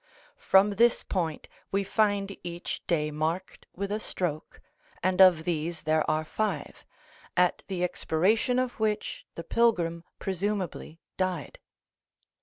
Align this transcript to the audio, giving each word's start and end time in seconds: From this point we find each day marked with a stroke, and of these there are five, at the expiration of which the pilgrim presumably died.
From 0.39 0.71
this 0.71 1.03
point 1.03 1.47
we 1.71 1.83
find 1.83 2.35
each 2.43 2.81
day 2.87 3.11
marked 3.11 3.67
with 3.75 3.91
a 3.91 3.99
stroke, 3.99 4.59
and 5.03 5.21
of 5.21 5.43
these 5.43 5.83
there 5.83 6.09
are 6.09 6.25
five, 6.25 6.83
at 7.37 7.63
the 7.67 7.83
expiration 7.83 8.57
of 8.57 8.79
which 8.79 9.27
the 9.35 9.43
pilgrim 9.43 10.03
presumably 10.17 10.99
died. 11.17 11.59